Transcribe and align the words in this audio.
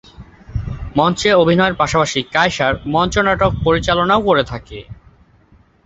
মঞ্চে 0.97 1.29
অভিনয়ের 1.33 1.75
পাশাপাশি 1.75 2.19
কায়সার 2.33 2.73
মঞ্চনাটক 2.85 3.51
পরিচালনাও 3.65 4.21
করে 4.21 4.43
থাকেন। 4.43 4.85